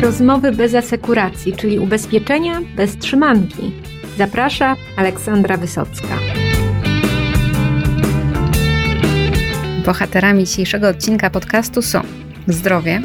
Rozmowy 0.00 0.52
bez 0.52 0.74
asekuracji, 0.74 1.52
czyli 1.52 1.78
ubezpieczenia 1.78 2.60
bez 2.76 2.96
trzymanki. 2.98 3.72
Zaprasza 4.18 4.76
Aleksandra 4.96 5.56
Wysocka. 5.56 6.18
Bohaterami 9.86 10.44
dzisiejszego 10.44 10.88
odcinka 10.88 11.30
podcastu 11.30 11.82
są 11.82 12.00
zdrowie, 12.48 13.02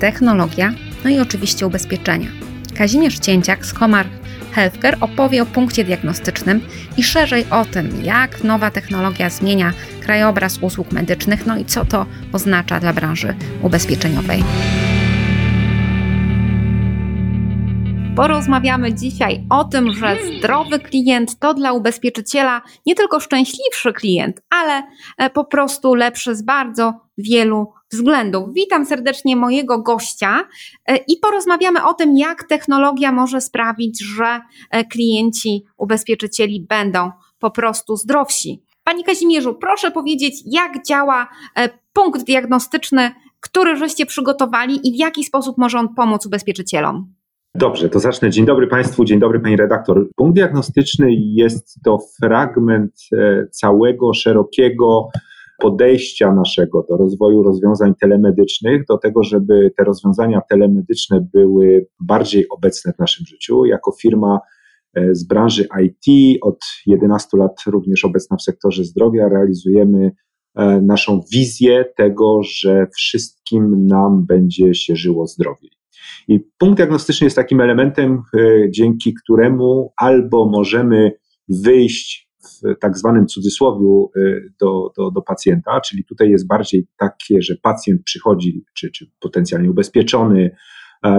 technologia, 0.00 0.72
no 1.04 1.10
i 1.10 1.18
oczywiście 1.18 1.66
ubezpieczenia. 1.66 2.28
Kazimierz 2.76 3.18
Cięciak 3.18 3.66
z 3.66 3.72
Komar 3.72 4.06
Healthcare 4.52 4.96
opowie 5.00 5.42
o 5.42 5.46
punkcie 5.46 5.84
diagnostycznym 5.84 6.60
i 6.96 7.02
szerzej 7.02 7.44
o 7.50 7.64
tym, 7.64 8.04
jak 8.04 8.44
nowa 8.44 8.70
technologia 8.70 9.30
zmienia 9.30 9.72
krajobraz 10.00 10.58
usług 10.58 10.92
medycznych, 10.92 11.46
no 11.46 11.58
i 11.58 11.64
co 11.64 11.84
to 11.84 12.06
oznacza 12.32 12.80
dla 12.80 12.92
branży 12.92 13.34
ubezpieczeniowej. 13.62 14.44
Porozmawiamy 18.18 18.94
dzisiaj 18.94 19.44
o 19.50 19.64
tym, 19.64 19.92
że 19.92 20.16
zdrowy 20.38 20.78
klient 20.78 21.38
to 21.38 21.54
dla 21.54 21.72
ubezpieczyciela 21.72 22.62
nie 22.86 22.94
tylko 22.94 23.20
szczęśliwszy 23.20 23.92
klient, 23.92 24.40
ale 24.50 24.82
e, 25.18 25.30
po 25.30 25.44
prostu 25.44 25.94
lepszy 25.94 26.34
z 26.36 26.42
bardzo 26.42 26.94
wielu 27.18 27.72
względów. 27.92 28.54
Witam 28.54 28.86
serdecznie 28.86 29.36
mojego 29.36 29.82
gościa 29.82 30.44
e, 30.86 30.96
i 30.96 31.16
porozmawiamy 31.22 31.84
o 31.84 31.94
tym, 31.94 32.16
jak 32.16 32.44
technologia 32.44 33.12
może 33.12 33.40
sprawić, 33.40 34.04
że 34.04 34.40
e, 34.70 34.84
klienci 34.84 35.64
ubezpieczycieli 35.76 36.66
będą 36.68 37.10
po 37.38 37.50
prostu 37.50 37.96
zdrowsi. 37.96 38.62
Panie 38.84 39.04
Kazimierzu, 39.04 39.54
proszę 39.54 39.90
powiedzieć, 39.90 40.34
jak 40.46 40.86
działa 40.86 41.28
punkt 41.92 42.22
diagnostyczny, 42.22 43.10
który 43.40 43.76
żeście 43.76 44.06
przygotowali 44.06 44.88
i 44.88 44.92
w 44.92 44.96
jaki 44.96 45.24
sposób 45.24 45.58
może 45.58 45.78
on 45.78 45.94
pomóc 45.94 46.26
ubezpieczycielom? 46.26 47.17
Dobrze, 47.58 47.88
to 47.88 48.00
zacznę. 48.00 48.30
Dzień 48.30 48.46
dobry 48.46 48.66
Państwu, 48.66 49.04
dzień 49.04 49.18
dobry 49.18 49.40
Pani 49.40 49.56
redaktor. 49.56 50.08
Punkt 50.16 50.34
diagnostyczny 50.34 51.06
jest 51.12 51.80
to 51.84 51.98
fragment 52.20 52.92
e, 53.12 53.46
całego 53.50 54.14
szerokiego 54.14 55.08
podejścia 55.60 56.34
naszego 56.34 56.86
do 56.90 56.96
rozwoju 56.96 57.42
rozwiązań 57.42 57.94
telemedycznych, 58.00 58.86
do 58.86 58.98
tego, 58.98 59.22
żeby 59.22 59.70
te 59.76 59.84
rozwiązania 59.84 60.40
telemedyczne 60.50 61.28
były 61.32 61.86
bardziej 62.00 62.48
obecne 62.48 62.92
w 62.92 62.98
naszym 62.98 63.26
życiu. 63.26 63.64
Jako 63.64 63.92
firma 63.92 64.40
e, 64.94 65.14
z 65.14 65.26
branży 65.26 65.68
IT, 65.84 66.38
od 66.42 66.58
11 66.86 67.38
lat 67.38 67.62
również 67.66 68.04
obecna 68.04 68.36
w 68.36 68.42
sektorze 68.42 68.84
zdrowia, 68.84 69.28
realizujemy 69.28 70.10
e, 70.54 70.80
naszą 70.82 71.20
wizję 71.32 71.84
tego, 71.96 72.40
że 72.42 72.86
wszystkim 72.96 73.86
nam 73.86 74.26
będzie 74.26 74.74
się 74.74 74.96
żyło 74.96 75.26
zdrowiej. 75.26 75.77
I 76.28 76.40
punkt 76.58 76.76
diagnostyczny 76.76 77.24
jest 77.24 77.36
takim 77.36 77.60
elementem, 77.60 78.22
e, 78.34 78.70
dzięki 78.70 79.14
któremu 79.14 79.92
albo 79.96 80.48
możemy 80.48 81.12
wyjść 81.48 82.28
w 82.62 82.78
tak 82.80 82.98
zwanym 82.98 83.26
cudzysłowiu 83.26 84.10
e, 84.16 84.20
do, 84.60 84.92
do, 84.96 85.10
do 85.10 85.22
pacjenta, 85.22 85.80
czyli 85.80 86.04
tutaj 86.04 86.30
jest 86.30 86.46
bardziej 86.46 86.86
takie, 86.98 87.42
że 87.42 87.56
pacjent 87.62 88.02
przychodzi, 88.02 88.64
czy, 88.74 88.90
czy 88.90 89.10
potencjalnie 89.20 89.70
ubezpieczony, 89.70 90.50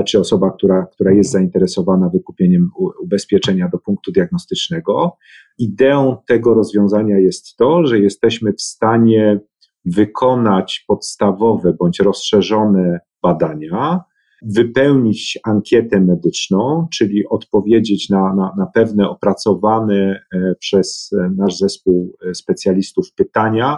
czy 0.05 0.19
osoba, 0.19 0.51
która, 0.51 0.85
która 0.93 1.11
jest 1.11 1.31
zainteresowana 1.31 2.09
wykupieniem 2.09 2.69
ubezpieczenia 3.01 3.69
do 3.69 3.77
punktu 3.77 4.11
diagnostycznego. 4.11 5.17
Ideą 5.57 6.17
tego 6.27 6.53
rozwiązania 6.53 7.19
jest 7.19 7.55
to, 7.57 7.87
że 7.87 7.99
jesteśmy 7.99 8.53
w 8.53 8.61
stanie 8.61 9.39
wykonać 9.85 10.83
podstawowe 10.87 11.73
bądź 11.73 11.99
rozszerzone 11.99 12.99
badania, 13.21 14.03
wypełnić 14.41 15.39
ankietę 15.43 15.99
medyczną, 15.99 16.87
czyli 16.93 17.27
odpowiedzieć 17.29 18.09
na, 18.09 18.35
na, 18.35 18.51
na 18.57 18.65
pewne 18.65 19.09
opracowane 19.09 20.23
e, 20.33 20.55
przez 20.59 21.09
e, 21.13 21.31
nasz 21.37 21.57
zespół 21.57 22.17
e, 22.29 22.35
specjalistów 22.35 23.13
pytania, 23.13 23.77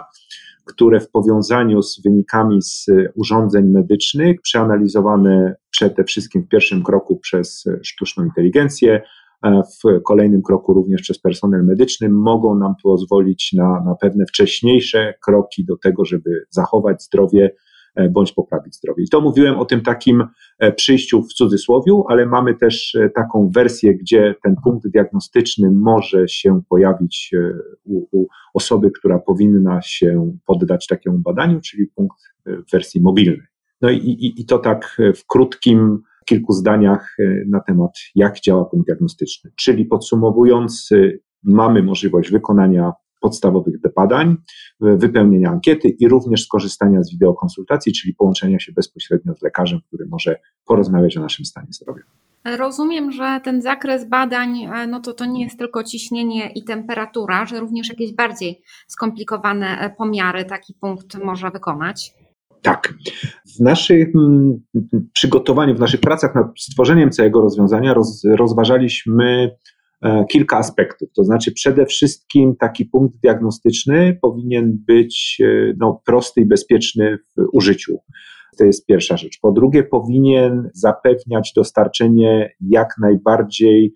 które 0.64 1.00
w 1.00 1.10
powiązaniu 1.10 1.82
z 1.82 2.02
wynikami 2.02 2.62
z 2.62 2.86
urządzeń 3.14 3.68
medycznych, 3.68 4.40
przeanalizowane 4.40 5.54
przede 5.70 6.04
wszystkim 6.04 6.42
w 6.42 6.48
pierwszym 6.48 6.82
kroku 6.82 7.16
przez 7.16 7.64
sztuczną 7.82 8.24
inteligencję, 8.24 9.02
w 9.44 10.02
kolejnym 10.02 10.42
kroku 10.42 10.74
również 10.74 11.02
przez 11.02 11.18
personel 11.18 11.64
medyczny, 11.64 12.08
mogą 12.08 12.58
nam 12.58 12.74
pozwolić 12.82 13.52
na, 13.52 13.84
na 13.84 13.94
pewne 14.00 14.26
wcześniejsze 14.26 15.14
kroki 15.24 15.64
do 15.64 15.76
tego, 15.76 16.04
żeby 16.04 16.46
zachować 16.50 17.02
zdrowie 17.02 17.50
bądź 18.10 18.32
poprawić 18.32 18.76
zdrowie. 18.76 19.04
I 19.04 19.08
to 19.08 19.20
mówiłem 19.20 19.58
o 19.58 19.64
tym 19.64 19.80
takim 19.80 20.24
e, 20.58 20.72
przyjściu 20.72 21.22
w 21.22 21.32
cudzysłowiu, 21.32 22.04
ale 22.08 22.26
mamy 22.26 22.54
też 22.54 22.94
e, 22.94 23.10
taką 23.10 23.50
wersję, 23.54 23.94
gdzie 23.94 24.34
ten 24.42 24.56
punkt 24.64 24.88
diagnostyczny 24.88 25.70
może 25.70 26.28
się 26.28 26.62
pojawić 26.68 27.34
u, 27.84 28.18
u 28.18 28.26
osoby, 28.54 28.90
która 28.90 29.18
powinna 29.18 29.82
się 29.82 30.36
poddać 30.46 30.86
takiemu 30.86 31.18
badaniu, 31.18 31.60
czyli 31.60 31.86
punkt 31.86 32.18
w 32.46 32.72
wersji 32.72 33.00
mobilnej. 33.00 33.46
No 33.80 33.90
i, 33.90 33.96
i, 33.96 34.40
i 34.40 34.46
to 34.46 34.58
tak 34.58 34.96
w 35.16 35.26
krótkim, 35.26 36.02
kilku 36.26 36.52
zdaniach 36.52 37.16
na 37.48 37.60
temat, 37.60 37.90
jak 38.14 38.40
działa 38.40 38.64
punkt 38.64 38.86
diagnostyczny. 38.86 39.50
Czyli 39.56 39.84
podsumowując, 39.84 40.90
mamy 41.42 41.82
możliwość 41.82 42.30
wykonania 42.30 42.92
podstawowych 43.22 43.74
badań, 43.96 44.36
wypełnienia 44.80 45.50
ankiety 45.50 45.88
i 45.88 46.08
również 46.08 46.44
skorzystania 46.44 47.02
z 47.02 47.10
wideokonsultacji, 47.10 47.92
czyli 47.92 48.14
połączenia 48.14 48.60
się 48.60 48.72
bezpośrednio 48.72 49.34
z 49.34 49.42
lekarzem, 49.42 49.80
który 49.86 50.06
może 50.06 50.36
porozmawiać 50.66 51.16
o 51.16 51.20
naszym 51.20 51.44
stanie 51.44 51.68
zdrowia. 51.70 52.02
Rozumiem, 52.44 53.12
że 53.12 53.40
ten 53.44 53.62
zakres 53.62 54.08
badań, 54.08 54.62
e, 54.64 54.86
no 54.86 55.00
to 55.00 55.12
to 55.12 55.24
nie 55.24 55.44
jest 55.44 55.58
tylko 55.58 55.84
ciśnienie 55.84 56.52
i 56.52 56.64
temperatura, 56.64 57.46
że 57.46 57.60
również 57.60 57.88
jakieś 57.88 58.14
bardziej 58.14 58.62
skomplikowane 58.88 59.78
e, 59.78 59.90
pomiary 59.90 60.44
taki 60.44 60.74
punkt 60.80 61.24
może 61.24 61.50
wykonać. 61.50 62.14
Tak. 62.62 62.94
W 63.56 63.60
naszym 63.60 64.12
przygotowaniu, 65.12 65.74
w 65.74 65.80
naszych 65.80 66.00
pracach 66.00 66.34
nad 66.34 66.46
stworzeniem 66.58 67.10
całego 67.10 67.40
rozwiązania 67.40 67.94
roz, 67.94 68.24
rozważaliśmy 68.24 69.50
E, 69.50 69.56
kilka 70.30 70.58
aspektów. 70.58 71.08
To 71.16 71.24
znaczy, 71.24 71.52
przede 71.52 71.86
wszystkim 71.86 72.56
taki 72.56 72.84
punkt 72.84 73.20
diagnostyczny 73.20 74.18
powinien 74.22 74.78
być 74.86 75.38
e, 75.44 75.74
no, 75.78 76.02
prosty 76.04 76.40
i 76.40 76.46
bezpieczny 76.46 77.18
w 77.18 77.42
użyciu. 77.52 77.98
To 78.58 78.64
jest 78.64 78.86
pierwsza 78.86 79.16
rzecz. 79.16 79.38
Po 79.42 79.52
drugie, 79.52 79.82
powinien 79.82 80.70
zapewniać 80.74 81.52
dostarczenie 81.56 82.54
jak 82.60 82.94
najbardziej 83.00 83.94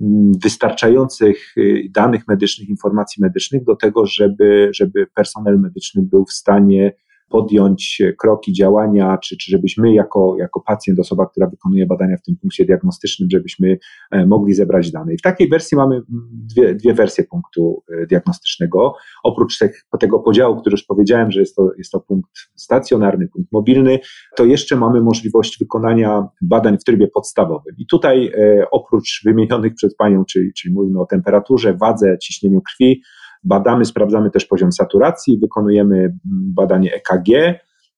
mm, 0.00 0.32
wystarczających 0.42 1.54
e, 1.56 1.60
danych 1.90 2.28
medycznych, 2.28 2.68
informacji 2.68 3.22
medycznych 3.22 3.64
do 3.64 3.76
tego, 3.76 4.06
żeby, 4.06 4.70
żeby 4.74 5.06
personel 5.14 5.60
medyczny 5.60 6.02
był 6.02 6.24
w 6.24 6.32
stanie 6.32 6.92
podjąć 7.28 8.02
kroki, 8.18 8.52
działania, 8.52 9.18
czy, 9.18 9.36
czy 9.36 9.50
żebyśmy 9.50 9.94
jako, 9.94 10.36
jako 10.38 10.60
pacjent, 10.60 11.00
osoba, 11.00 11.26
która 11.26 11.46
wykonuje 11.46 11.86
badania 11.86 12.16
w 12.16 12.22
tym 12.22 12.36
punkcie 12.36 12.64
diagnostycznym, 12.64 13.28
żebyśmy 13.32 13.78
e, 14.10 14.26
mogli 14.26 14.54
zebrać 14.54 14.90
dane. 14.90 15.14
I 15.14 15.18
w 15.18 15.22
takiej 15.22 15.48
wersji 15.48 15.76
mamy 15.76 16.02
dwie, 16.32 16.74
dwie 16.74 16.94
wersje 16.94 17.24
punktu 17.24 17.82
e, 18.02 18.06
diagnostycznego. 18.06 18.94
Oprócz 19.24 19.58
tego 20.00 20.18
podziału, 20.18 20.60
który 20.60 20.74
już 20.74 20.84
powiedziałem, 20.84 21.30
że 21.30 21.40
jest 21.40 21.56
to, 21.56 21.70
jest 21.78 21.92
to 21.92 22.00
punkt 22.00 22.30
stacjonarny, 22.54 23.28
punkt 23.28 23.52
mobilny, 23.52 23.98
to 24.36 24.44
jeszcze 24.44 24.76
mamy 24.76 25.00
możliwość 25.00 25.58
wykonania 25.58 26.28
badań 26.42 26.78
w 26.78 26.84
trybie 26.84 27.08
podstawowym. 27.08 27.74
I 27.78 27.86
tutaj 27.86 28.26
e, 28.26 28.66
oprócz 28.70 29.22
wymienionych 29.24 29.74
przed 29.74 29.96
Panią, 29.96 30.24
czyli, 30.24 30.52
czyli 30.52 30.74
mówimy 30.74 31.00
o 31.00 31.06
temperaturze, 31.06 31.74
wadze, 31.74 32.18
ciśnieniu 32.18 32.60
krwi, 32.60 33.02
Badamy, 33.46 33.84
sprawdzamy 33.84 34.30
też 34.30 34.44
poziom 34.44 34.72
saturacji, 34.72 35.38
wykonujemy 35.38 36.16
badanie 36.54 36.94
EKG. 36.94 37.28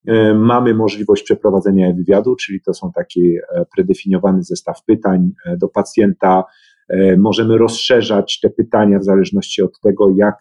E, 0.06 0.34
mamy 0.34 0.74
możliwość 0.74 1.22
przeprowadzenia 1.22 1.92
wywiadu, 1.92 2.36
czyli 2.36 2.60
to 2.60 2.74
są 2.74 2.92
taki 2.92 3.36
e, 3.36 3.64
predefiniowany 3.76 4.42
zestaw 4.42 4.84
pytań 4.84 5.30
e, 5.46 5.56
do 5.56 5.68
pacjenta. 5.68 6.44
Możemy 7.18 7.58
rozszerzać 7.58 8.40
te 8.40 8.50
pytania 8.50 8.98
w 8.98 9.04
zależności 9.04 9.62
od 9.62 9.80
tego, 9.80 10.10
jak 10.16 10.34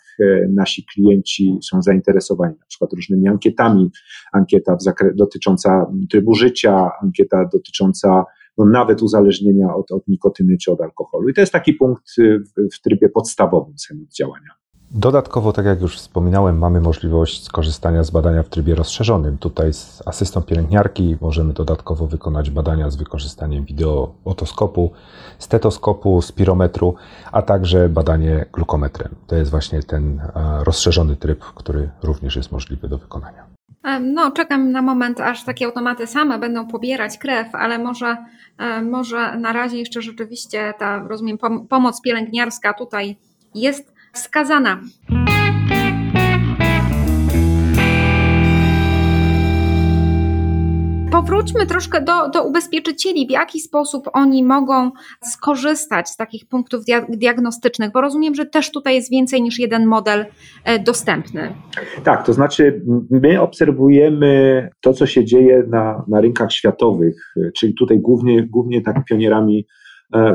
nasi 0.50 0.86
klienci 0.86 1.60
są 1.64 1.82
zainteresowani, 1.82 2.56
na 2.60 2.66
przykład 2.68 2.94
różnymi 2.94 3.28
ankietami. 3.28 3.92
Ankieta 4.34 4.78
dotycząca 5.16 5.92
trybu 6.10 6.36
życia, 6.36 6.92
ankieta 7.04 7.50
dotycząca 7.54 8.26
no, 8.58 8.66
nawet 8.66 9.02
uzależnienia 9.02 9.76
od, 9.76 9.92
od 9.92 10.08
nikotyny 10.08 10.58
czy 10.58 10.72
od 10.72 10.82
alkoholu. 10.82 11.30
I 11.30 11.34
to 11.34 11.42
jest 11.42 11.54
taki 11.54 11.74
punkt 11.74 12.04
w, 12.18 12.76
w 12.76 12.82
trybie 12.82 13.10
podstawowym 13.10 13.78
schemat 13.78 14.14
działania. 14.14 14.50
Dodatkowo, 14.92 15.54
tak 15.54 15.66
jak 15.66 15.82
już 15.82 15.98
wspominałem, 15.98 16.58
mamy 16.58 16.82
możliwość 16.82 17.44
skorzystania 17.44 18.04
z 18.04 18.12
badania 18.12 18.44
w 18.44 18.50
trybie 18.50 18.76
rozszerzonym. 18.76 19.38
Tutaj 19.38 19.74
z 19.74 20.04
asystą 20.06 20.42
pielęgniarki 20.42 21.18
możemy 21.22 21.54
dodatkowo 21.54 22.08
wykonać 22.08 22.50
badania 22.50 22.90
z 22.90 22.96
wykorzystaniem 22.96 23.66
wideo 23.66 24.14
otoskopu, 24.26 24.92
stetoskopu, 25.40 26.22
spirometru, 26.22 26.96
a 27.32 27.42
także 27.42 27.90
badanie 27.90 28.46
glukometrem. 28.54 29.16
To 29.28 29.36
jest 29.36 29.52
właśnie 29.52 29.84
ten 29.84 30.22
rozszerzony 30.64 31.16
tryb, 31.16 31.40
który 31.40 31.90
również 32.04 32.36
jest 32.36 32.52
możliwy 32.52 32.90
do 32.90 32.98
wykonania. 32.98 33.44
No, 34.02 34.32
czekam 34.32 34.72
na 34.72 34.82
moment, 34.82 35.20
aż 35.20 35.46
takie 35.46 35.66
automaty 35.66 36.08
same 36.08 36.40
będą 36.40 36.68
pobierać 36.68 37.18
krew, 37.18 37.56
ale 37.56 37.80
może, 37.80 38.18
może 38.84 39.38
na 39.38 39.54
razie 39.54 39.78
jeszcze 39.78 40.02
rzeczywiście 40.02 40.74
ta, 40.80 41.08
rozumiem, 41.08 41.38
pomoc 41.70 42.02
pielęgniarska 42.02 42.74
tutaj 42.74 43.18
jest 43.56 43.97
wskazana. 44.18 44.82
Powróćmy 51.12 51.66
troszkę 51.66 52.02
do, 52.02 52.30
do 52.30 52.44
ubezpieczycieli. 52.44 53.28
W 53.28 53.32
jaki 53.32 53.60
sposób 53.60 54.10
oni 54.14 54.44
mogą 54.44 54.92
skorzystać 55.24 56.10
z 56.10 56.18
takich 56.18 56.48
punktów 56.48 56.84
diagnostycznych? 57.10 57.92
Bo 57.92 58.02
rozumiem, 58.02 58.36
że 58.36 58.46
też 58.46 58.72
tutaj 58.72 58.96
jest 58.96 59.12
więcej 59.12 59.42
niż 59.42 59.60
jeden 59.60 59.86
model 59.86 60.26
e, 60.64 60.80
dostępny. 60.80 61.54
Tak, 62.04 62.26
to 62.26 62.34
znaczy 62.34 62.82
my 63.10 63.42
obserwujemy 63.42 64.70
to, 64.82 64.94
co 64.94 65.06
się 65.06 65.26
dzieje 65.26 65.64
na, 65.68 66.04
na 66.08 66.22
rynkach 66.22 66.52
światowych, 66.52 67.34
czyli 67.56 67.74
tutaj 67.74 68.00
głównie, 68.00 68.48
głównie 68.48 68.82
tak 68.82 69.06
pionierami 69.06 69.66
E, 69.66 69.87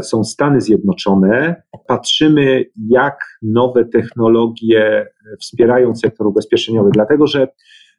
są 0.03 0.25
Stany 0.25 0.61
Zjednoczone. 0.61 1.63
Patrzymy, 1.87 2.65
jak 2.89 3.19
nowe 3.43 3.85
technologie 3.85 5.07
wspierają 5.41 5.95
sektor 5.95 6.27
ubezpieczeniowy, 6.27 6.91
dlatego 6.93 7.27
że 7.27 7.49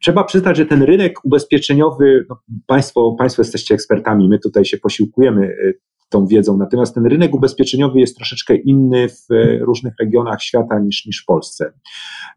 Trzeba 0.04 0.24
przyznać, 0.24 0.56
że 0.56 0.66
ten 0.66 0.82
rynek 0.82 1.24
ubezpieczeniowy, 1.24 2.26
no 2.28 2.36
państwo, 2.66 3.16
państwo 3.18 3.42
jesteście 3.42 3.74
ekspertami, 3.74 4.28
my 4.28 4.38
tutaj 4.38 4.64
się 4.64 4.78
posiłkujemy 4.78 5.46
e, 5.46 5.72
tą 6.08 6.26
wiedzą, 6.26 6.56
natomiast 6.56 6.94
ten 6.94 7.06
rynek 7.06 7.34
ubezpieczeniowy 7.34 8.00
jest 8.00 8.16
troszeczkę 8.16 8.56
inny 8.56 9.08
w 9.08 9.32
e, 9.32 9.58
różnych 9.58 9.94
regionach 10.00 10.42
świata 10.42 10.78
niż, 10.78 11.06
niż 11.06 11.22
w 11.22 11.24
Polsce. 11.26 11.72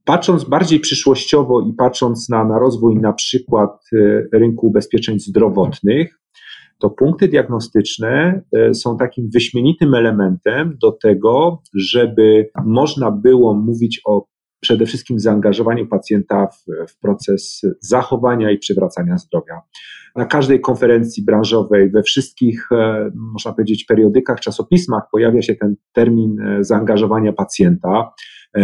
Patrząc 0.05 0.43
bardziej 0.43 0.79
przyszłościowo 0.79 1.61
i 1.61 1.73
patrząc 1.73 2.29
na, 2.29 2.43
na 2.43 2.59
rozwój 2.59 2.95
na 2.95 3.13
przykład 3.13 3.89
rynku 4.33 4.67
ubezpieczeń 4.67 5.19
zdrowotnych, 5.19 6.19
to 6.79 6.89
punkty 6.89 7.27
diagnostyczne 7.27 8.41
e, 8.55 8.73
są 8.73 8.97
takim 8.97 9.29
wyśmienitym 9.33 9.93
elementem 9.93 10.77
do 10.81 10.91
tego, 10.91 11.61
żeby 11.73 12.49
można 12.65 13.11
było 13.11 13.53
mówić 13.53 14.01
o 14.05 14.25
przede 14.59 14.85
wszystkim 14.85 15.19
zaangażowaniu 15.19 15.87
pacjenta 15.87 16.47
w, 16.47 16.91
w, 16.91 16.99
proces 16.99 17.61
zachowania 17.81 18.51
i 18.51 18.57
przywracania 18.57 19.17
zdrowia. 19.17 19.61
Na 20.15 20.25
każdej 20.25 20.61
konferencji 20.61 21.25
branżowej, 21.25 21.91
we 21.91 22.03
wszystkich, 22.03 22.71
e, 22.71 23.11
można 23.15 23.53
powiedzieć, 23.53 23.85
periodykach, 23.85 24.39
czasopismach 24.39 25.03
pojawia 25.11 25.41
się 25.41 25.55
ten 25.55 25.75
termin 25.93 26.39
e, 26.39 26.63
zaangażowania 26.63 27.33
pacjenta, 27.33 28.11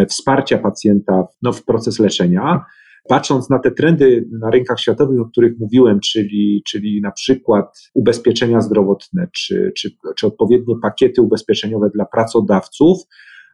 wsparcia 0.09 0.57
pacjenta 0.57 1.27
no, 1.42 1.51
w 1.51 1.66
proces 1.66 2.00
leczenia. 2.00 2.66
Patrząc 3.08 3.50
na 3.50 3.60
te 3.60 3.72
trendy 3.72 4.28
na 4.32 4.50
rynkach 4.50 4.80
światowych, 4.80 5.22
o 5.22 5.26
których 5.26 5.60
mówiłem, 5.60 6.00
czyli, 6.00 6.64
czyli 6.68 7.02
na 7.02 7.12
przykład 7.12 7.90
ubezpieczenia 7.94 8.62
zdrowotne, 8.62 9.28
czy, 9.34 9.72
czy, 9.78 9.90
czy 10.18 10.28
odpowiednie 10.28 10.76
pakiety 10.82 11.22
ubezpieczeniowe 11.22 11.90
dla 11.90 12.06
pracodawców, 12.06 12.98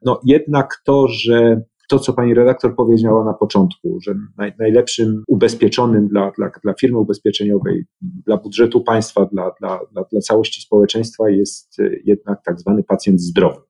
no 0.05 0.21
jednak 0.25 0.81
to, 0.85 1.07
że 1.07 1.61
to, 1.89 1.99
co 1.99 2.13
pani 2.13 2.33
redaktor 2.33 2.75
powiedziała 2.75 3.25
na 3.25 3.33
początku, 3.33 3.99
że 4.01 4.15
naj, 4.37 4.53
najlepszym 4.59 5.23
ubezpieczonym 5.27 6.07
dla, 6.07 6.31
dla, 6.31 6.51
dla 6.63 6.73
firmy 6.73 6.97
ubezpieczeniowej, 6.97 7.85
dla 8.01 8.37
budżetu 8.37 8.81
państwa, 8.81 9.25
dla, 9.25 9.51
dla, 9.59 9.79
dla, 9.91 10.03
dla 10.11 10.21
całości 10.21 10.61
społeczeństwa 10.61 11.29
jest 11.29 11.77
jednak 12.05 12.39
tak 12.45 12.59
zwany 12.59 12.83
pacjent 12.83 13.21
zdrowy. 13.21 13.61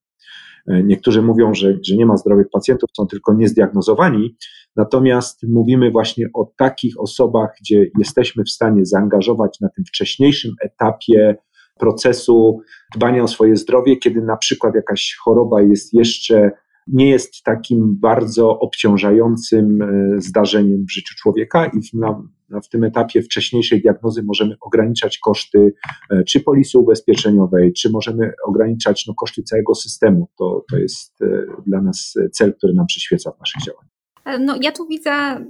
Niektórzy 0.68 1.22
mówią, 1.22 1.54
że, 1.54 1.78
że 1.84 1.96
nie 1.96 2.06
ma 2.06 2.18
zdrowych 2.18 2.48
pacjentów, 2.52 2.90
są 2.98 3.08
tylko 3.08 3.34
niezdiagnozowani, 3.34 4.36
natomiast 4.76 5.44
mówimy 5.44 5.92
właśnie 5.92 6.26
o 6.34 6.52
takich 6.58 7.00
osobach, 7.00 7.50
gdzie 7.62 7.86
jesteśmy 8.00 8.44
w 8.44 8.50
stanie 8.50 8.86
zaangażować 8.86 9.60
na 9.62 9.70
tym 9.70 9.86
wcześniejszym 9.86 10.52
etapie 10.62 11.36
procesu 11.80 12.60
dbania 12.96 13.24
o 13.24 13.28
swoje 13.28 13.56
zdrowie, 13.56 13.98
kiedy 13.98 14.22
na 14.22 14.38
przykład 14.38 14.76
jakaś 14.76 15.16
choroba 15.24 15.62
jest 15.62 15.94
jeszcze 15.94 16.52
nie 16.94 17.10
jest 17.10 17.44
takim 17.44 18.00
bardzo 18.00 18.60
obciążającym 18.60 19.82
e, 19.82 20.22
zdarzeniem 20.22 20.86
w 20.86 20.92
życiu 20.92 21.16
człowieka 21.18 21.66
i 21.66 21.82
w, 21.82 21.94
na, 21.94 22.24
w 22.64 22.70
tym 22.70 22.84
etapie 22.84 23.22
wcześniejszej 23.22 23.82
diagnozy 23.82 24.24
możemy 24.24 24.56
ograniczać 24.62 25.18
koszty 25.18 25.74
e, 26.10 26.24
czy 26.24 26.40
polisy 26.40 26.80
ubezpieczeniowej, 26.80 27.74
czy 27.74 27.90
możemy 27.90 28.32
ograniczać 28.48 29.08
no, 29.08 29.14
koszty 29.14 29.44
całego 29.44 29.76
systemu. 29.76 30.28
To, 30.38 30.66
to 30.72 30.78
jest 30.78 31.22
e, 31.22 31.46
dla 31.68 31.82
nas 31.82 32.14
cel, 32.32 32.54
który 32.54 32.74
nam 32.74 32.86
przyświeca 32.86 33.32
w 33.32 33.40
naszych 33.40 33.62
działaniach. 33.62 33.99
No, 34.40 34.56
ja 34.62 34.72
tu 34.72 34.88
widzę 34.88 35.46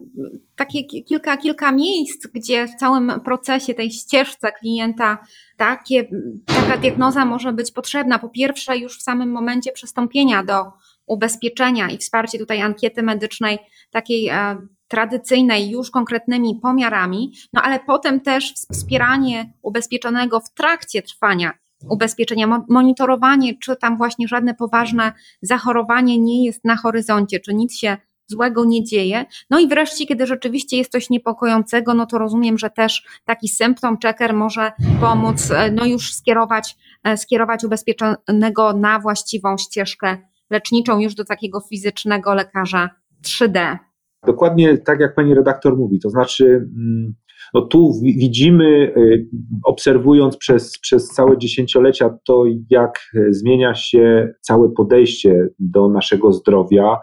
takie 0.55 0.83
kilka, 0.83 1.37
kilka 1.37 1.71
miejsc, 1.71 2.27
gdzie 2.27 2.67
w 2.67 2.75
całym 2.75 3.11
procesie, 3.25 3.73
tej 3.73 3.91
ścieżce 3.91 4.51
klienta 4.51 5.17
takie, 5.57 6.09
taka 6.45 6.77
diagnoza 6.77 7.25
może 7.25 7.53
być 7.53 7.71
potrzebna. 7.71 8.19
Po 8.19 8.29
pierwsze, 8.29 8.77
już 8.77 8.99
w 8.99 9.01
samym 9.01 9.31
momencie 9.31 9.71
przystąpienia 9.71 10.43
do 10.43 10.71
ubezpieczenia 11.05 11.89
i 11.89 11.97
wsparcie 11.97 12.39
tutaj 12.39 12.61
ankiety 12.61 13.03
medycznej, 13.03 13.59
takiej 13.91 14.27
e, 14.27 14.57
tradycyjnej, 14.87 15.69
już 15.69 15.91
konkretnymi 15.91 16.59
pomiarami, 16.61 17.33
no 17.53 17.61
ale 17.61 17.79
potem 17.79 18.19
też 18.19 18.53
wspieranie 18.73 19.53
ubezpieczonego 19.61 20.39
w 20.39 20.53
trakcie 20.53 21.01
trwania 21.01 21.53
ubezpieczenia, 21.89 22.61
monitorowanie, 22.69 23.57
czy 23.57 23.75
tam 23.75 23.97
właśnie 23.97 24.27
żadne 24.27 24.53
poważne 24.53 25.13
zachorowanie 25.41 26.19
nie 26.19 26.45
jest 26.45 26.65
na 26.65 26.75
horyzoncie, 26.75 27.39
czy 27.39 27.53
nic 27.53 27.75
się 27.75 27.97
złego 28.29 28.65
nie 28.65 28.83
dzieje. 28.83 29.25
No 29.49 29.59
i 29.59 29.67
wreszcie, 29.67 30.05
kiedy 30.05 30.25
rzeczywiście 30.25 30.77
jest 30.77 30.91
coś 30.91 31.09
niepokojącego, 31.09 31.93
no 31.93 32.05
to 32.05 32.17
rozumiem, 32.17 32.57
że 32.57 32.69
też 32.69 33.03
taki 33.25 33.47
symptom 33.47 33.97
checker 34.03 34.33
może 34.33 34.71
pomóc, 35.01 35.51
e, 35.51 35.71
no 35.71 35.85
już 35.85 36.13
skierować, 36.13 36.75
e, 37.03 37.17
skierować 37.17 37.63
ubezpieczonego 37.63 38.73
na 38.73 38.99
właściwą 38.99 39.57
ścieżkę 39.57 40.17
leczniczą 40.49 40.99
już 40.99 41.15
do 41.15 41.25
takiego 41.25 41.61
fizycznego 41.69 42.33
lekarza 42.33 42.89
3D. 43.21 43.77
Dokładnie 44.25 44.77
tak, 44.77 44.99
jak 44.99 45.15
pani 45.15 45.33
redaktor 45.33 45.77
mówi. 45.77 45.99
To 45.99 46.09
znaczy, 46.09 46.45
mm, 46.45 47.13
no 47.53 47.61
tu 47.61 47.91
widzimy, 48.03 48.93
y, 48.97 49.27
obserwując 49.63 50.37
przez, 50.37 50.79
przez 50.79 51.07
całe 51.07 51.37
dziesięciolecia 51.37 52.17
to, 52.25 52.43
jak 52.69 52.99
zmienia 53.29 53.75
się 53.75 54.33
całe 54.41 54.69
podejście 54.69 55.47
do 55.59 55.89
naszego 55.89 56.33
zdrowia, 56.33 56.97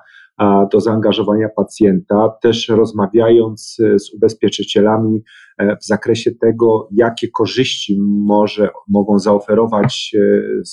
do 0.72 0.80
zaangażowania 0.80 1.48
pacjenta, 1.48 2.28
też 2.42 2.68
rozmawiając 2.68 3.78
y, 3.80 3.98
z 3.98 4.14
ubezpieczycielami 4.14 5.22
e, 5.58 5.76
w 5.76 5.84
zakresie 5.84 6.30
tego, 6.32 6.88
jakie 6.92 7.28
korzyści 7.28 7.98
może, 8.00 8.68
mogą 8.88 9.18
zaoferować 9.18 10.16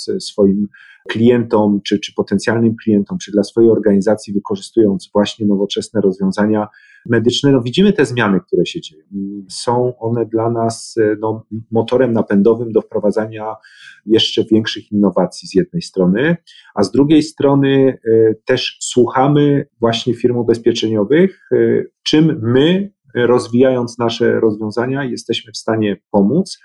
e, 0.10 0.20
swoim 0.20 0.68
klientom, 1.10 1.82
czy, 1.84 2.00
czy 2.00 2.14
potencjalnym 2.14 2.76
klientom, 2.84 3.18
czy 3.18 3.32
dla 3.32 3.44
swojej 3.44 3.70
organizacji, 3.70 4.34
wykorzystując 4.34 5.10
właśnie 5.14 5.46
nowoczesne 5.46 6.02
rozwiązania 6.02 6.68
medyczne, 7.10 7.52
no 7.52 7.62
widzimy 7.62 7.94
te 7.94 8.06
zmiany, 8.06 8.40
które 8.48 8.66
się 8.66 8.82
dzieją. 8.82 9.04
Są 9.50 9.98
one 9.98 10.26
dla 10.26 10.50
nas 10.50 10.96
e, 10.98 11.16
no, 11.20 11.46
motorem 11.72 12.14
napędowym 12.14 12.72
do 12.72 12.82
wprowadzania 12.82 13.56
jeszcze 14.06 14.44
większych 14.52 14.92
innowacji 14.92 15.48
z 15.48 15.56
jednej 15.56 15.82
strony, 15.82 16.38
a 16.76 16.84
z 16.84 16.92
drugiej 16.92 17.24
strony 17.24 17.98
e, 18.06 18.36
też 18.46 18.78
słuchamy 18.82 19.68
właśnie 19.80 20.14
firm 20.14 20.38
ubezpieczeniowych, 20.38 21.50
e, 21.52 21.84
czym 22.04 22.40
my, 22.42 22.94
rozwijając 23.16 24.00
nasze 24.00 24.40
rozwiązania, 24.40 25.04
jesteśmy 25.04 25.52
w 25.52 25.58
stanie 25.58 25.98
pomóc 26.12 26.60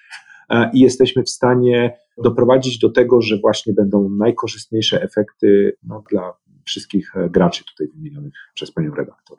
i 0.72 0.80
jesteśmy 0.80 1.22
w 1.22 1.30
stanie 1.30 1.96
doprowadzić 2.24 2.78
do 2.78 2.90
tego, 2.90 3.20
że 3.20 3.38
właśnie 3.38 3.72
będą 3.72 4.08
najkorzystniejsze 4.18 5.02
efekty 5.02 5.76
no, 5.82 6.02
dla 6.10 6.32
wszystkich 6.68 7.16
e, 7.16 7.30
graczy 7.30 7.64
tutaj 7.64 7.88
wymienionych 7.94 8.32
przez 8.54 8.72
panią 8.72 8.94
redaktor. 8.94 9.38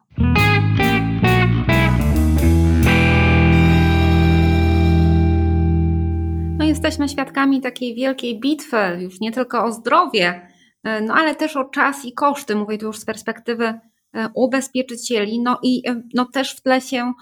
No, 6.58 6.66
jesteśmy 6.66 7.10
świadkami 7.10 7.62
takiej 7.62 7.96
wielkiej 7.96 8.40
bitwy, 8.40 8.78
już 9.00 9.20
nie 9.20 9.32
tylko 9.32 9.66
o 9.66 9.72
zdrowie, 9.72 10.48
e, 10.84 11.02
no 11.02 11.14
ale 11.14 11.36
też 11.36 11.58
o 11.58 11.66
czas 11.66 12.06
i 12.06 12.14
koszty. 12.14 12.56
Mówię 12.56 12.78
tu 12.78 12.86
już 12.86 13.00
z 13.00 13.06
perspektywy 13.06 13.74
E, 14.14 14.30
ubezpieczycieli, 14.34 15.40
no 15.40 15.60
i 15.64 15.84
no 16.14 16.26
też 16.26 16.56
w 16.56 16.62
tle 16.62 16.82
się 16.82 17.14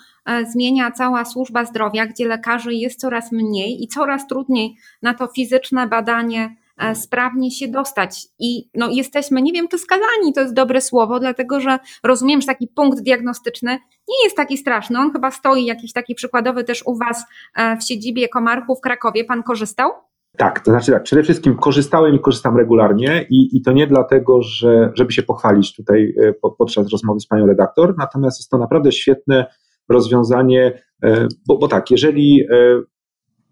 zmienia 0.52 0.92
cała 0.92 1.26
służba 1.26 1.66
zdrowia, 1.66 2.06
gdzie 2.06 2.28
lekarzy 2.28 2.74
jest 2.74 3.00
coraz 3.00 3.32
mniej 3.32 3.84
i 3.84 3.88
coraz 3.88 4.28
trudniej 4.28 4.76
na 5.02 5.14
to 5.14 5.28
fizyczne 5.28 5.88
badanie 5.88 6.56
sprawnie 6.94 7.52
się 7.52 7.68
dostać. 7.68 8.28
I 8.40 8.70
no, 8.76 8.90
jesteśmy, 8.92 9.42
nie 9.42 9.54
wiem, 9.54 9.68
czy 9.68 9.78
skazani 9.78 10.34
to 10.36 10.42
jest 10.42 10.54
dobre 10.54 10.82
słowo, 10.82 11.20
dlatego 11.20 11.60
że 11.60 11.80
rozumiem, 12.04 12.42
że 12.42 12.48
taki 12.48 12.68
punkt 12.68 13.02
diagnostyczny 13.02 13.72
nie 14.08 14.24
jest 14.24 14.38
taki 14.38 14.58
straszny. 14.58 15.00
On 15.00 15.12
chyba 15.12 15.32
stoi 15.32 15.66
jakiś 15.66 15.94
taki 15.94 16.16
przykładowy 16.16 16.64
też 16.64 16.84
u 16.86 16.98
Was 16.98 17.26
e, 17.56 17.78
w 17.78 17.84
siedzibie 17.84 18.30
Komarchu 18.30 18.76
w 18.76 18.82
Krakowie. 18.82 19.24
Pan 19.24 19.44
korzystał? 19.44 19.92
Tak, 20.38 20.60
to 20.60 20.72
znaczy 20.72 20.92
tak, 20.92 21.04
przede 21.04 21.24
wszystkim 21.24 21.56
korzystałem 21.56 22.16
i 22.16 22.20
korzystam 22.20 22.58
regularnie 22.58 23.26
i, 23.30 23.58
i 23.58 23.62
to 23.62 23.72
nie 23.72 23.88
dlatego, 23.88 24.42
że, 24.42 24.92
żeby 24.94 25.12
się 25.12 25.24
pochwalić 25.24 25.76
tutaj 25.76 26.14
e, 26.24 26.34
podczas 26.58 26.92
rozmowy 26.92 27.20
z 27.20 27.28
panią 27.28 27.46
redaktor, 27.46 27.96
natomiast 27.98 28.40
jest 28.40 28.50
to 28.50 28.58
naprawdę 28.58 28.92
świetne 28.92 29.46
rozwiązanie, 29.90 30.82
e, 31.04 31.28
bo, 31.48 31.58
bo 31.58 31.68
tak, 31.68 31.92
jeżeli 31.92 32.42
e, 32.42 32.82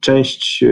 część 0.05 0.63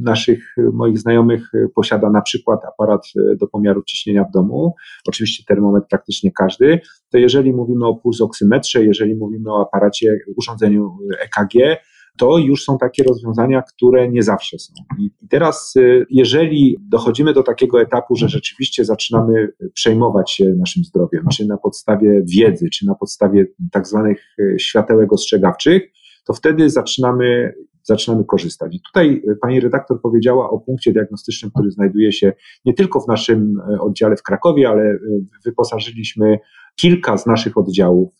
naszych 0.00 0.54
moich 0.72 0.98
znajomych 0.98 1.50
posiada 1.74 2.10
na 2.10 2.22
przykład 2.22 2.60
aparat 2.64 3.02
do 3.40 3.46
pomiaru 3.46 3.82
ciśnienia 3.82 4.24
w 4.24 4.32
domu, 4.32 4.74
oczywiście 5.08 5.44
termometr 5.48 5.86
praktycznie 5.90 6.32
każdy, 6.32 6.80
to 7.10 7.18
jeżeli 7.18 7.52
mówimy 7.52 7.86
o 7.86 7.94
pulsoksymetrze, 7.94 8.84
jeżeli 8.84 9.14
mówimy 9.14 9.52
o 9.52 9.62
aparacie, 9.62 10.18
urządzeniu 10.36 10.98
EKG, 11.20 11.80
to 12.18 12.38
już 12.38 12.64
są 12.64 12.78
takie 12.78 13.02
rozwiązania, 13.02 13.62
które 13.62 14.08
nie 14.08 14.22
zawsze 14.22 14.58
są. 14.58 14.72
I 14.98 15.10
teraz, 15.28 15.74
jeżeli 16.10 16.76
dochodzimy 16.88 17.32
do 17.32 17.42
takiego 17.42 17.80
etapu, 17.80 18.16
że 18.16 18.28
rzeczywiście 18.28 18.84
zaczynamy 18.84 19.52
przejmować 19.74 20.32
się 20.32 20.44
naszym 20.58 20.84
zdrowiem, 20.84 21.24
czy 21.32 21.46
na 21.46 21.56
podstawie 21.56 22.22
wiedzy, 22.36 22.68
czy 22.72 22.86
na 22.86 22.94
podstawie 22.94 23.46
tak 23.72 23.86
zwanych 23.86 24.36
światełek 24.58 25.12
ostrzegawczych, 25.12 25.82
to 26.26 26.32
wtedy 26.32 26.70
zaczynamy, 26.70 27.54
zaczynamy 27.82 28.24
korzystać. 28.24 28.74
I 28.74 28.80
tutaj 28.80 29.22
y, 29.30 29.36
pani 29.36 29.60
redaktor 29.60 30.00
powiedziała 30.00 30.50
o 30.50 30.58
punkcie 30.58 30.92
diagnostycznym, 30.92 31.50
który 31.50 31.70
znajduje 31.70 32.12
się 32.12 32.32
nie 32.64 32.74
tylko 32.74 33.00
w 33.00 33.08
naszym 33.08 33.60
oddziale 33.80 34.16
w 34.16 34.22
Krakowie, 34.22 34.68
ale 34.68 34.98
wyposażyliśmy 35.44 36.38
kilka 36.76 37.18
z 37.18 37.26
naszych 37.26 37.58
oddziałów 37.58 38.12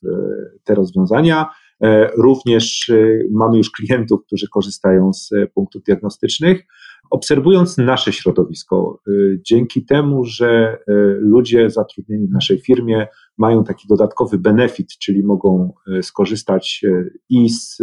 te 0.64 0.74
rozwiązania. 0.74 1.46
E, 1.82 2.10
również 2.16 2.90
e, 2.90 2.94
mamy 3.30 3.58
już 3.58 3.70
klientów, 3.70 4.20
którzy 4.26 4.48
korzystają 4.48 5.12
z 5.12 5.32
e, 5.32 5.46
punktów 5.46 5.82
diagnostycznych. 5.82 6.62
Obserwując 7.10 7.78
nasze 7.78 8.12
środowisko, 8.12 9.00
dzięki 9.46 9.84
temu, 9.84 10.24
że 10.24 10.78
ludzie 11.18 11.70
zatrudnieni 11.70 12.26
w 12.26 12.30
naszej 12.30 12.60
firmie 12.60 13.08
mają 13.38 13.64
taki 13.64 13.88
dodatkowy 13.88 14.38
benefit, 14.38 14.88
czyli 14.98 15.22
mogą 15.22 15.72
skorzystać 16.02 16.84
i 17.28 17.50
z 17.50 17.78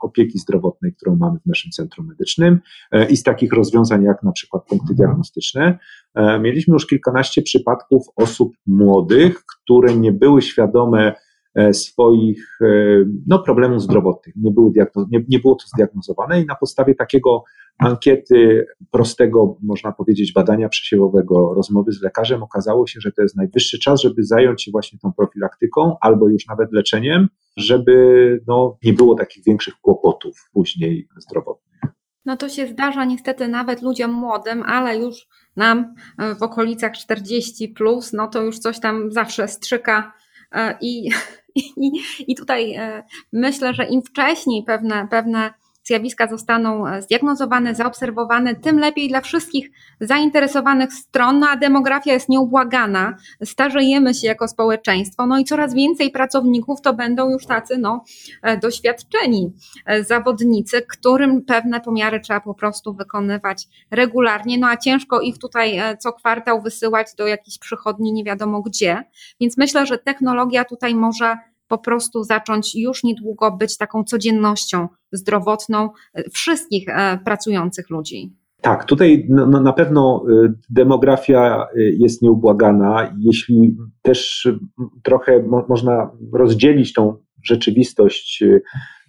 opieki 0.00 0.38
zdrowotnej, 0.38 0.94
którą 0.94 1.16
mamy 1.16 1.38
w 1.38 1.46
naszym 1.46 1.70
centrum 1.70 2.06
medycznym, 2.06 2.60
i 3.10 3.16
z 3.16 3.22
takich 3.22 3.52
rozwiązań 3.52 4.04
jak 4.04 4.22
na 4.22 4.32
przykład 4.32 4.66
punkty 4.66 4.94
diagnostyczne, 4.94 5.78
mieliśmy 6.40 6.72
już 6.72 6.86
kilkanaście 6.86 7.42
przypadków 7.42 8.06
osób 8.16 8.52
młodych, 8.66 9.44
które 9.46 9.96
nie 9.96 10.12
były 10.12 10.42
świadome, 10.42 11.12
E, 11.54 11.74
swoich 11.74 12.58
e, 12.60 12.66
no, 13.26 13.38
problemów 13.38 13.82
zdrowotnych. 13.82 14.36
Nie, 14.36 14.52
nie, 15.10 15.24
nie 15.28 15.38
było 15.38 15.54
to 15.54 15.66
zdiagnozowane 15.66 16.40
i 16.40 16.46
na 16.46 16.54
podstawie 16.54 16.94
takiego 16.94 17.44
ankiety, 17.78 18.66
prostego, 18.90 19.56
można 19.62 19.92
powiedzieć, 19.92 20.32
badania 20.32 20.68
przesiewowego, 20.68 21.54
rozmowy 21.54 21.92
z 21.92 22.02
lekarzem, 22.02 22.42
okazało 22.42 22.86
się, 22.86 23.00
że 23.00 23.12
to 23.12 23.22
jest 23.22 23.36
najwyższy 23.36 23.78
czas, 23.78 24.02
żeby 24.02 24.24
zająć 24.24 24.62
się 24.62 24.70
właśnie 24.70 24.98
tą 24.98 25.12
profilaktyką 25.12 25.96
albo 26.00 26.28
już 26.28 26.46
nawet 26.46 26.72
leczeniem, 26.72 27.28
żeby 27.56 28.44
no, 28.46 28.78
nie 28.82 28.92
było 28.92 29.14
takich 29.14 29.44
większych 29.44 29.74
kłopotów 29.74 30.50
później 30.52 31.08
zdrowotnych. 31.16 31.72
No 32.24 32.36
to 32.36 32.48
się 32.48 32.66
zdarza 32.66 33.04
niestety 33.04 33.48
nawet 33.48 33.82
ludziom 33.82 34.12
młodym, 34.12 34.62
ale 34.62 34.98
już 34.98 35.28
nam 35.56 35.94
w 36.38 36.42
okolicach 36.42 36.92
40 36.92 37.68
plus, 37.68 38.12
no 38.12 38.28
to 38.28 38.42
już 38.42 38.58
coś 38.58 38.80
tam 38.80 39.12
zawsze 39.12 39.48
strzyka 39.48 40.12
e, 40.52 40.78
i 40.80 41.10
i, 41.54 41.90
i 42.26 42.34
tutaj 42.34 42.74
e, 42.74 43.02
myślę, 43.32 43.74
że 43.74 43.84
im 43.84 44.02
wcześniej 44.02 44.64
pewne, 44.64 45.08
pewne 45.10 45.54
zjawiska 45.84 46.28
zostaną 46.28 46.86
e, 46.86 47.02
zdiagnozowane, 47.02 47.74
zaobserwowane, 47.74 48.54
tym 48.54 48.78
lepiej 48.78 49.08
dla 49.08 49.20
wszystkich 49.20 49.70
zainteresowanych 50.00 50.92
stron. 50.92 51.38
No 51.38 51.48
a 51.48 51.56
demografia 51.56 52.12
jest 52.12 52.28
nieubłagana, 52.28 53.16
starzejemy 53.44 54.14
się 54.14 54.26
jako 54.26 54.48
społeczeństwo, 54.48 55.26
no 55.26 55.38
i 55.38 55.44
coraz 55.44 55.74
więcej 55.74 56.10
pracowników 56.10 56.80
to 56.80 56.94
będą 56.94 57.30
już 57.30 57.46
tacy 57.46 57.78
no, 57.78 58.04
e, 58.42 58.56
doświadczeni 58.58 59.52
zawodnicy, 60.00 60.82
którym 60.82 61.44
pewne 61.44 61.80
pomiary 61.80 62.20
trzeba 62.20 62.40
po 62.40 62.54
prostu 62.54 62.94
wykonywać 62.94 63.68
regularnie, 63.90 64.58
no 64.58 64.68
a 64.68 64.76
ciężko 64.76 65.20
ich 65.20 65.38
tutaj 65.38 65.80
co 65.98 66.12
kwartał 66.12 66.62
wysyłać 66.62 67.14
do 67.14 67.26
jakichś 67.26 67.58
przychodni 67.58 68.12
nie 68.12 68.24
wiadomo 68.24 68.62
gdzie. 68.62 69.04
Więc 69.40 69.58
myślę, 69.58 69.86
że 69.86 69.98
technologia 69.98 70.64
tutaj 70.64 70.94
może 70.94 71.36
po 71.72 71.78
prostu 71.78 72.24
zacząć 72.24 72.74
już 72.74 73.04
niedługo 73.04 73.56
być 73.56 73.76
taką 73.76 74.04
codziennością 74.04 74.88
zdrowotną 75.12 75.90
e, 76.14 76.30
wszystkich 76.30 76.88
e, 76.88 77.18
pracujących 77.24 77.90
ludzi. 77.90 78.36
Tak, 78.60 78.84
tutaj 78.84 79.28
na 79.62 79.72
pewno 79.72 80.24
e, 80.28 80.52
demografia 80.70 81.66
jest 81.76 82.22
nieubłagana. 82.22 83.14
Jeśli 83.18 83.76
też 84.02 84.48
trochę 85.02 85.42
mo 85.42 85.66
można 85.68 86.10
rozdzielić 86.32 86.92
tą 86.92 87.16
rzeczywistość, 87.42 88.44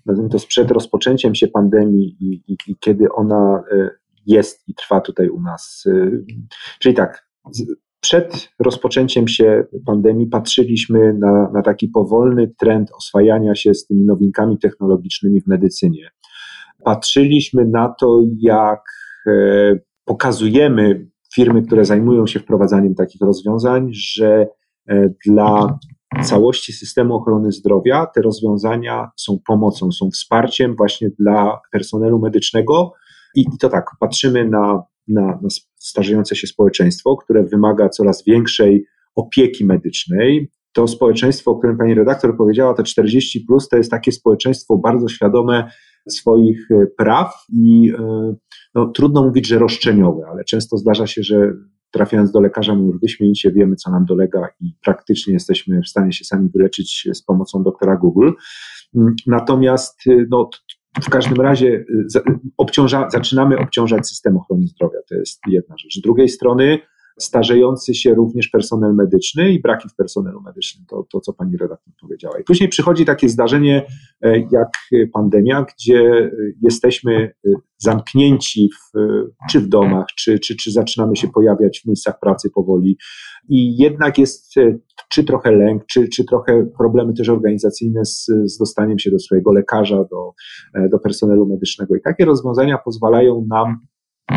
nazwijmy 0.05 0.29
to 0.29 0.39
sprzed 0.39 0.72
rozpoczęciem 0.72 1.36
się 1.36 1.48
pandemii 1.48 2.17
i, 2.20 2.51
i, 2.51 2.58
i 2.67 2.75
kiedy 2.79 3.12
ona 3.12 3.63
jest 4.25 4.67
i 4.67 4.74
trwa 4.74 5.01
tutaj 5.01 5.29
u 5.29 5.41
nas. 5.41 5.84
Czyli 6.79 6.96
tak, 6.96 7.27
przed 8.03 8.50
rozpoczęciem 8.60 9.27
się 9.27 9.63
pandemii 9.86 10.27
patrzyliśmy 10.27 11.13
na, 11.13 11.51
na 11.53 11.62
taki 11.62 11.88
powolny 11.88 12.53
trend 12.60 12.91
oswajania 12.98 13.55
się 13.55 13.74
z 13.74 13.86
tymi 13.86 14.05
nowinkami 14.05 14.57
technologicznymi 14.57 15.41
w 15.41 15.48
medycynie. 15.48 16.10
Patrzyliśmy 16.83 17.65
na 17.65 17.89
to, 18.00 18.22
jak 18.38 18.81
e, 19.27 19.31
pokazujemy 20.05 21.07
firmy, 21.36 21.62
które 21.62 21.86
zajmują 21.86 22.27
się 22.27 22.39
wprowadzaniem 22.39 22.95
takich 22.95 23.22
rozwiązań, 23.22 23.89
że 23.93 24.48
e, 24.89 25.10
dla 25.25 25.77
całości 26.24 26.74
systemu 26.74 27.15
ochrony 27.15 27.51
zdrowia 27.51 28.05
te 28.05 28.22
rozwiązania 28.22 29.12
są 29.17 29.38
pomocą, 29.48 29.91
są 29.91 30.10
wsparciem 30.10 30.75
właśnie 30.75 31.10
dla 31.19 31.60
personelu 31.72 32.19
medycznego. 32.19 32.93
I, 33.36 33.41
i 33.41 33.57
to 33.57 33.69
tak, 33.69 33.86
patrzymy 34.00 34.50
na 34.50 34.83
na, 35.07 35.22
na 35.22 35.50
starzejące 35.79 36.36
się 36.36 36.48
społeczeństwo, 36.48 37.17
które 37.17 37.43
wymaga 37.43 37.89
coraz 37.89 38.24
większej 38.27 38.86
opieki 39.15 39.65
medycznej. 39.65 40.51
To 40.74 40.88
społeczeństwo, 40.88 41.51
o 41.51 41.57
którym 41.57 41.77
pani 41.77 41.93
redaktor 41.93 42.38
powiedziała, 42.38 42.74
te 42.74 42.83
40, 42.83 43.41
plus, 43.41 43.69
to 43.69 43.77
jest 43.77 43.91
takie 43.91 44.12
społeczeństwo 44.12 44.77
bardzo 44.77 45.07
świadome 45.07 45.72
swoich 46.10 46.72
e, 46.72 46.86
praw 46.98 47.45
i 47.53 47.93
e, 48.00 48.36
no, 48.75 48.88
trudno 48.88 49.24
mówić, 49.24 49.48
że 49.48 49.60
roszczeniowe, 49.60 50.24
ale 50.31 50.43
często 50.43 50.77
zdarza 50.77 51.07
się, 51.07 51.24
że 51.24 51.53
trafiając 51.91 52.31
do 52.31 52.41
lekarza, 52.41 52.75
my 52.75 52.86
już 52.86 53.00
wyśmienicie 53.00 53.51
wiemy, 53.51 53.75
co 53.75 53.91
nam 53.91 54.05
dolega 54.05 54.48
i 54.62 54.74
praktycznie 54.83 55.33
jesteśmy 55.33 55.81
w 55.81 55.88
stanie 55.88 56.13
się 56.13 56.25
sami 56.25 56.50
wyleczyć 56.50 57.07
z 57.13 57.24
pomocą 57.24 57.63
doktora 57.63 57.98
Google. 57.98 58.31
Mm, 58.95 59.15
natomiast 59.27 60.00
e, 60.07 60.25
no, 60.29 60.50
w 61.02 61.10
każdym 61.10 61.42
razie 61.42 61.68
y, 61.68 62.08
obciąża, 62.58 63.10
zaczynamy 63.10 63.58
obciążać 63.58 64.08
system 64.08 64.38
ochrony 64.38 64.68
zdrowia. 64.68 65.00
To 65.10 65.16
jest 65.16 65.42
jedna 65.48 65.78
rzecz. 65.78 65.94
Z 65.96 66.02
drugiej 66.02 66.30
strony 66.30 66.80
starzejący 67.20 67.96
się 67.96 68.13
również 68.13 68.48
personel 68.48 68.93
medyczny 68.93 69.53
i 69.53 69.62
braki 69.62 69.89
w 69.89 69.96
personelu 69.96 70.41
medycznym, 70.41 70.86
to, 70.89 71.08
to 71.12 71.20
co 71.20 71.34
pani 71.34 71.58
redaktor 71.58 71.93
powiedziała. 72.01 72.39
I 72.39 72.43
później 72.43 72.70
przychodzi 72.70 73.05
takie 73.05 73.29
zdarzenie 73.29 73.86
e, 74.22 74.39
jak 74.39 74.70
pandemia, 75.13 75.65
gdzie 75.75 76.32
jesteśmy 76.62 77.13
e, 77.15 77.50
zamknięci 77.77 78.70
w, 78.70 79.00
czy 79.50 79.60
w 79.60 79.67
domach, 79.67 80.05
czy, 80.17 80.39
czy, 80.39 80.55
czy 80.55 80.72
zaczynamy 80.72 81.15
się 81.15 81.27
pojawiać 81.27 81.82
w 81.82 81.88
miejscach 81.88 82.20
pracy 82.20 82.50
powoli 82.50 82.98
i 83.50 83.77
jednak 83.77 84.17
jest 84.17 84.58
e, 84.58 84.77
czy 85.10 85.24
trochę 85.24 85.51
lęk, 85.51 85.86
czy, 85.86 86.08
czy 86.08 86.25
trochę 86.25 86.65
problemy 86.77 87.13
też 87.13 87.29
organizacyjne 87.29 88.05
z, 88.05 88.25
z 88.46 88.58
dostaniem 88.58 89.00
się 89.00 89.12
do 89.12 89.20
swojego 89.20 89.51
lekarza, 89.51 90.05
do, 90.12 90.34
do 90.91 91.00
personelu 91.00 91.46
medycznego. 91.46 91.96
I 91.96 92.01
takie 92.01 92.25
rozwiązania 92.25 92.77
pozwalają 92.77 93.46
nam 93.50 93.79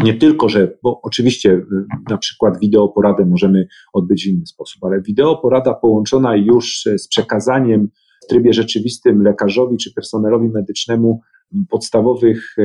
nie 0.05 0.15
tylko, 0.15 0.49
że, 0.49 0.79
bo 0.83 1.01
oczywiście 1.03 1.51
y, 1.53 1.63
na 2.11 2.19
przykład 2.19 2.61
wideoporadę 2.61 3.27
możemy 3.27 3.67
odbyć 3.93 4.25
w 4.25 4.27
inny 4.27 4.47
sposób, 4.47 4.85
ale 4.85 5.03
wideoporada 5.03 5.75
połączona 5.75 6.37
już 6.37 6.83
z 6.97 7.09
przekazaniem 7.09 7.89
w 8.25 8.27
trybie 8.27 8.53
rzeczywistym 8.53 9.23
lekarzowi 9.23 9.77
czy 9.77 9.95
personelowi 9.95 10.49
medycznemu 10.49 11.21
podstawowych 11.71 12.57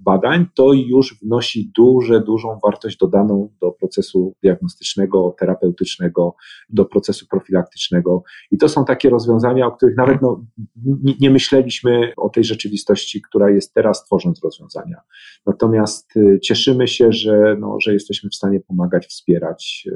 badań, 0.00 0.46
to 0.54 0.72
już 0.72 1.18
wnosi 1.22 1.72
duże, 1.76 2.20
dużą 2.20 2.58
wartość 2.64 2.96
dodaną 2.96 3.52
do 3.60 3.70
procesu 3.72 4.34
diagnostycznego, 4.42 5.34
terapeutycznego, 5.38 6.34
do 6.68 6.84
procesu 6.84 7.26
profilaktycznego. 7.30 8.22
I 8.50 8.58
to 8.58 8.68
są 8.68 8.84
takie 8.84 9.10
rozwiązania, 9.10 9.66
o 9.66 9.72
których 9.72 9.96
nawet 9.96 10.22
no, 10.22 10.44
nie, 11.20 11.30
myśleliśmy 11.30 12.12
o 12.16 12.28
tej 12.28 12.44
rzeczywistości, 12.44 13.22
która 13.22 13.50
jest 13.50 13.74
teraz, 13.74 14.04
tworząc 14.04 14.44
rozwiązania. 14.44 15.00
Natomiast 15.46 16.14
cieszymy 16.42 16.88
się, 16.88 17.12
że, 17.12 17.56
no, 17.60 17.76
że 17.80 17.92
jesteśmy 17.92 18.30
w 18.30 18.34
stanie 18.34 18.60
pomagać, 18.60 19.06
wspierać 19.06 19.88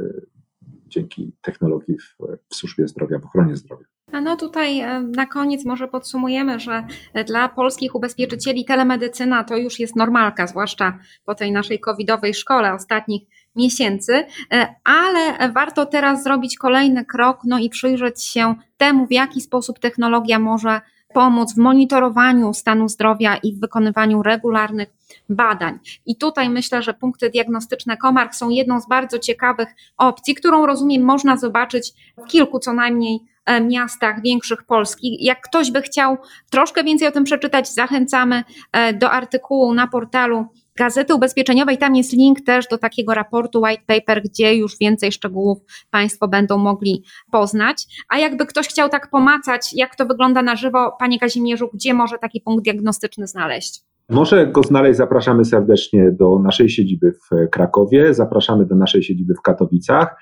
dzięki 0.87 1.33
technologii 1.43 1.99
w, 1.99 2.17
w 2.51 2.55
służbie 2.55 2.89
zdrowia, 2.89 3.19
w 3.19 3.25
ochronie 3.25 3.57
zdrowia. 3.57 3.85
A 4.13 4.21
no 4.21 4.37
tutaj 4.37 4.81
e, 4.81 5.01
na 5.01 5.27
koniec 5.27 5.65
może 5.65 5.89
podsumujemy, 5.89 6.61
że 6.61 6.87
dla 7.27 7.49
polskich 7.49 7.95
ubezpieczycieli 7.95 8.65
telemedycyna 8.65 9.45
to 9.45 9.57
już 9.57 9.81
jest 9.81 9.97
normalka, 9.97 10.47
zwłaszcza 10.47 10.99
po 11.25 11.35
tej 11.35 11.53
naszej 11.53 11.81
covidowej 11.81 12.35
szkole 12.35 12.75
ostatnich 12.75 13.23
miesięcy, 13.57 14.13
e, 14.53 14.75
ale 14.85 15.53
warto 15.53 15.87
teraz 15.87 16.23
zrobić 16.23 16.57
kolejny 16.59 17.05
krok, 17.05 17.41
no 17.45 17.59
i 17.59 17.71
przyjrzeć 17.71 18.25
się 18.25 18.55
temu, 18.77 19.07
w 19.07 19.13
jaki 19.13 19.41
sposób 19.41 19.79
technologia 19.79 20.39
może 20.39 20.81
pomóc 21.15 21.55
w 21.55 21.59
monitorowaniu 21.59 22.55
stanu 22.55 22.89
zdrowia 22.89 23.37
i 23.37 23.53
w 23.53 23.61
wykonywaniu 23.61 24.23
regularnych 24.23 24.89
badań. 25.29 25.79
I 26.07 26.17
tutaj 26.17 26.51
myślę, 26.51 26.83
że 26.83 26.95
punkty 26.95 27.31
diagnostyczne 27.31 27.97
Komark 27.97 28.35
są 28.35 28.49
jedną 28.51 28.81
z 28.81 28.89
bardzo 28.89 29.19
ciekawych 29.19 29.69
opcji, 29.97 30.35
którą 30.35 30.67
rozumiem 30.67 31.03
można 31.03 31.37
zobaczyć 31.37 31.93
w 32.19 32.27
kilku 32.27 32.59
co 32.59 32.73
najmniej 32.73 33.21
e, 33.47 33.61
miastach 33.61 34.23
większych 34.23 34.63
Polski. 34.63 35.25
Jak 35.25 35.41
ktoś 35.41 35.71
by 35.71 35.83
chciał 35.83 36.17
troszkę 36.51 36.85
więcej 36.85 37.09
o 37.09 37.13
tym 37.13 37.25
przeczytać, 37.25 37.75
zachęcamy 37.75 38.45
e, 38.73 38.93
do 38.93 39.11
artykułu 39.11 39.75
na 39.75 39.87
portalu 39.87 40.47
Gazety 40.79 41.15
Ubezpieczeniowej. 41.15 41.79
Tam 41.79 41.97
jest 41.97 42.13
link 42.13 42.41
też 42.41 42.69
do 42.69 42.79
takiego 42.79 43.15
raportu 43.15 43.61
white 43.61 43.83
paper, 43.87 44.23
gdzie 44.23 44.55
już 44.55 44.79
więcej 44.79 45.13
szczegółów 45.13 45.59
Państwo 45.91 46.29
będą 46.29 46.59
mogli 46.59 47.05
poznać. 47.31 47.87
A 48.09 48.19
jakby 48.19 48.47
ktoś 48.47 48.69
chciał 48.69 48.89
tak 48.89 49.11
pomacać, 49.11 49.75
jak 49.75 49.97
to 49.97 50.07
wygląda 50.07 50.43
na 50.43 50.57
żywo, 50.57 50.97
Panie 50.99 51.19
Kazimierzu, 51.19 51.71
gdzie 51.75 51.95
może 51.95 52.19
taki 52.19 52.41
punkt 52.41 52.65
diagnostyczny 52.65 53.27
znaleźć? 53.27 53.81
Może 54.09 54.47
go 54.47 54.63
znaleźć, 54.63 54.97
zapraszamy 54.97 55.45
serdecznie 55.45 56.11
do 56.11 56.39
naszej 56.39 56.69
siedziby 56.69 57.13
w 57.13 57.51
Krakowie, 57.51 58.15
zapraszamy 58.15 58.67
do 58.67 58.75
naszej 58.75 59.03
siedziby 59.03 59.35
w 59.35 59.43
Katowicach. 59.43 60.17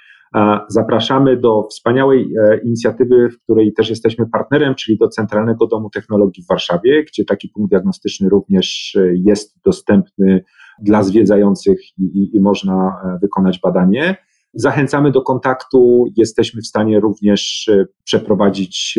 Zapraszamy 0.68 1.36
do 1.36 1.62
wspaniałej 1.70 2.34
e, 2.40 2.58
inicjatywy, 2.64 3.28
w 3.30 3.42
której 3.42 3.72
też 3.72 3.90
jesteśmy 3.90 4.26
partnerem, 4.26 4.74
czyli 4.74 4.98
do 4.98 5.08
Centralnego 5.08 5.66
Domu 5.66 5.90
Technologii 5.90 6.44
w 6.44 6.48
Warszawie, 6.48 7.04
gdzie 7.04 7.24
taki 7.24 7.48
punkt 7.48 7.70
diagnostyczny 7.70 8.28
również 8.28 8.96
e, 9.00 9.12
jest 9.14 9.58
dostępny 9.64 10.44
dla 10.82 11.02
zwiedzających 11.02 11.78
i, 11.98 12.02
i, 12.04 12.36
i 12.36 12.40
można 12.40 12.74
e, 13.04 13.18
wykonać 13.22 13.60
badanie. 13.60 14.16
Zachęcamy 14.54 15.10
do 15.10 15.22
kontaktu. 15.22 16.04
Jesteśmy 16.16 16.60
w 16.62 16.66
stanie 16.66 17.00
również 17.00 17.70
przeprowadzić 18.04 18.98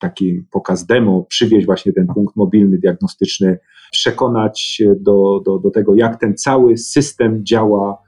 taki 0.00 0.42
pokaz 0.50 0.86
demo, 0.86 1.22
przywieźć 1.28 1.66
właśnie 1.66 1.92
ten 1.92 2.06
punkt 2.06 2.36
mobilny, 2.36 2.78
diagnostyczny, 2.78 3.58
przekonać 3.92 4.82
do, 5.00 5.40
do, 5.46 5.58
do 5.58 5.70
tego, 5.70 5.94
jak 5.94 6.20
ten 6.20 6.36
cały 6.36 6.76
system 6.76 7.44
działa 7.44 8.07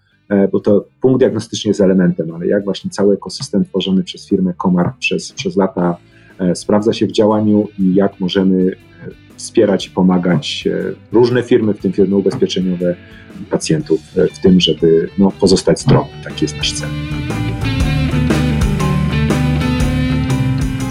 bo 0.53 0.61
to 0.61 0.85
punkt 1.01 1.19
diagnostyczny 1.19 1.69
jest 1.69 1.81
elementem, 1.81 2.35
ale 2.35 2.47
jak 2.47 2.65
właśnie 2.65 2.91
cały 2.91 3.15
ekosystem 3.15 3.65
tworzony 3.65 4.03
przez 4.03 4.29
firmę 4.29 4.55
Komar 4.57 4.93
przez, 4.99 5.33
przez 5.33 5.57
lata 5.57 5.97
e, 6.39 6.55
sprawdza 6.55 6.93
się 6.93 7.07
w 7.07 7.13
działaniu 7.13 7.69
i 7.79 7.95
jak 7.95 8.21
możemy 8.21 8.63
e, 8.63 9.37
wspierać 9.37 9.87
i 9.87 9.91
pomagać 9.91 10.69
różne 11.13 11.43
firmy, 11.43 11.75
w 11.75 11.81
tym 11.81 11.93
firmy 11.93 12.17
ubezpieczeniowe, 12.17 12.97
pacjentów 13.51 14.01
w 14.35 14.39
tym, 14.39 14.61
żeby 14.61 15.09
no, 15.19 15.33
pozostać 15.41 15.81
zdrowym. 15.81 16.13
Taki 16.25 16.45
jest 16.45 16.57
nasz 16.57 16.73
cel. 16.73 16.89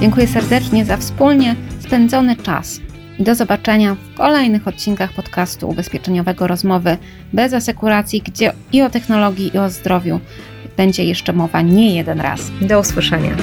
Dziękuję 0.01 0.27
serdecznie 0.27 0.85
za 0.85 0.97
wspólnie 0.97 1.55
spędzony 1.79 2.35
czas 2.35 2.88
i 3.19 3.23
do 3.23 3.35
zobaczenia 3.35 3.95
w 3.95 4.17
kolejnych 4.17 4.67
odcinkach 4.67 5.13
podcastu 5.13 5.69
ubezpieczeniowego 5.69 6.47
Rozmowy 6.47 6.97
bez 7.33 7.53
asekuracji, 7.53 8.21
gdzie 8.21 8.53
i 8.73 8.81
o 8.81 8.89
technologii, 8.89 9.51
i 9.55 9.57
o 9.57 9.69
zdrowiu 9.69 10.19
będzie 10.77 11.03
jeszcze 11.03 11.33
mowa 11.33 11.61
nie 11.61 11.95
jeden 11.95 12.21
raz. 12.21 12.51
Do 12.61 12.79
usłyszenia. 12.79 13.35